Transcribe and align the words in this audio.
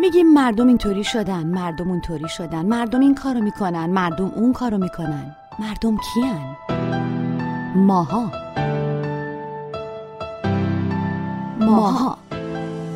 میگیم 0.00 0.32
مردم 0.32 0.66
اینطوری 0.68 1.04
شدن 1.04 1.46
مردم 1.46 1.90
اونطوری 1.90 2.28
شدن 2.28 2.66
مردم 2.66 3.00
این 3.00 3.14
کارو 3.14 3.40
می‌کنن 3.40 3.86
مردم 3.86 4.32
اون 4.34 4.52
کارو 4.52 4.78
می‌کنن. 4.78 5.36
مردم 5.58 5.96
کیان؟ 5.96 6.56
ماها. 7.76 8.32
ماها. 11.60 12.18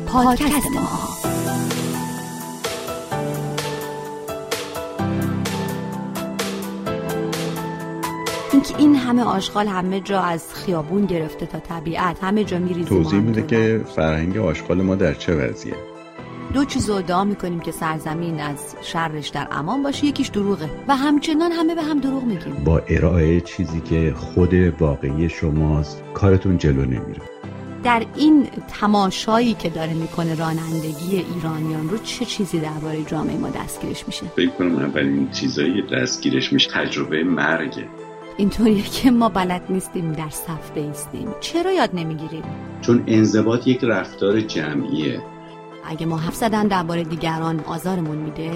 پادکست 0.07 0.71
ماها. 0.73 1.09
اینکه 8.53 8.77
این 8.77 8.95
همه 8.95 9.23
آشغال 9.23 9.67
همه 9.67 9.99
جا 9.99 10.21
از 10.21 10.53
خیابون 10.53 11.05
گرفته 11.05 11.45
تا 11.45 11.59
طبیعت 11.59 12.23
همه 12.23 12.43
جا 12.43 12.59
میریزیم 12.59 13.03
توضیح 13.03 13.19
میده 13.19 13.41
که 13.41 13.85
فرهنگ 13.95 14.37
آشغال 14.37 14.81
ما 14.81 14.95
در 14.95 15.13
چه 15.13 15.35
وضعیه؟ 15.35 15.94
دو 16.55 16.65
چیز 16.65 16.89
رو 16.89 16.95
ادعا 16.95 17.23
می‌کنیم 17.23 17.59
که 17.59 17.71
سرزمین 17.71 18.39
از 18.39 18.75
شرش 18.81 19.29
در 19.29 19.47
امان 19.51 19.83
باشه 19.83 20.05
یکیش 20.05 20.27
دروغه. 20.27 20.69
و 20.87 20.95
همچنان 20.95 21.51
همه 21.51 21.75
به 21.75 21.81
هم 21.83 21.99
دروغ 21.99 22.23
میگیم. 22.23 22.63
با 22.63 22.81
ارائه 22.87 23.41
چیزی 23.41 23.81
که 23.81 24.13
خود 24.17 24.53
واقعی 24.53 25.29
شماست 25.29 26.03
کارتون 26.13 26.57
جلو 26.57 26.85
نمیره. 26.85 27.21
در 27.83 28.05
این 28.15 28.47
تماشایی 28.79 29.53
که 29.53 29.69
داره 29.69 29.93
می‌کنه 29.93 30.35
رانندگی 30.35 31.25
ایرانیان 31.35 31.89
رو 31.89 31.97
چه 31.97 32.25
چیزی 32.25 32.59
درباره 32.59 33.03
جامعه 33.03 33.37
ما 33.37 33.49
دستگیرش 33.49 34.07
میشه؟ 34.07 34.25
فکر 34.35 34.49
کنم 34.49 34.75
اولین 34.75 35.31
چیزایی 35.31 35.83
دستگیرش 35.93 36.53
میشه 36.53 36.71
تجربه 36.71 37.23
مرگه 37.23 37.85
اینطوریه 38.37 38.81
که 38.81 39.11
ما 39.11 39.29
بلد 39.29 39.61
نیستیم 39.69 40.11
در 40.11 40.29
صف 40.29 40.71
بیستیم. 40.75 41.27
چرا 41.39 41.71
یاد 41.71 41.89
نمی‌گیریم؟ 41.93 42.43
چون 42.81 43.03
انضباط 43.07 43.67
یک 43.67 43.83
رفتار 43.83 44.41
جمعیه. 44.41 45.21
اگه 45.87 46.05
ما 46.05 46.17
حرف 46.17 46.35
زدن 46.35 46.67
درباره 46.67 47.03
دیگران 47.03 47.59
آزارمون 47.59 48.17
میده 48.17 48.51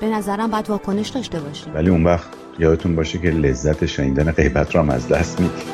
به 0.00 0.06
نظرم 0.06 0.50
باید 0.50 0.70
واکنش 0.70 1.08
داشته 1.08 1.40
باشیم. 1.40 1.74
ولی 1.74 1.90
اون 1.90 2.04
وقت 2.04 2.28
یادتون 2.58 2.96
باشه 2.96 3.18
که 3.18 3.30
لذت 3.30 3.86
شنیدن 3.86 4.32
غیبت 4.32 4.74
رو 4.74 4.80
هم 4.80 4.90
از 4.90 5.08
دست 5.08 5.40
میدیم. 5.40 5.66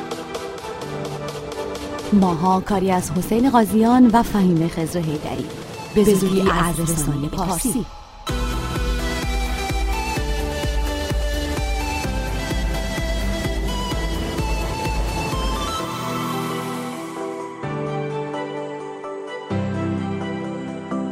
ماها 2.13 2.59
کاری 2.59 2.91
از 2.91 3.11
حسین 3.11 3.49
قاضیان 3.49 4.09
و 4.13 4.23
فهیم 4.23 4.67
خزر 4.67 4.99
هیدری 4.99 5.45
به 5.95 6.03
زودی 6.03 6.41
از 6.41 6.79
رسانه 6.79 7.27
پارسی. 7.27 7.85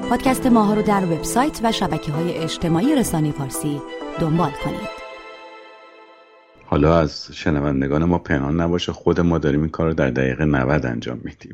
پادکست 0.10 0.46
ماها 0.46 0.74
رو 0.74 0.82
در 0.82 1.06
وبسایت 1.06 1.60
و 1.64 1.72
شبکه 1.72 2.12
های 2.12 2.34
اجتماعی 2.38 2.96
رسانه 2.96 3.32
پارسی 3.32 3.82
دنبال 4.20 4.52
کنید. 4.52 4.90
حالا 6.66 7.00
از 7.00 7.28
شنوندگان 7.34 8.04
ما 8.04 8.18
پنهان 8.18 8.62
نباشه 8.62 8.92
خود 8.92 9.20
ما 9.20 9.38
داریم 9.38 9.60
این 9.62 9.70
کار 9.70 9.88
رو 9.88 9.94
در 9.94 10.10
دقیقه 10.10 10.46
90 10.46 10.86
انجام 10.86 11.22
میدیم. 11.24 11.48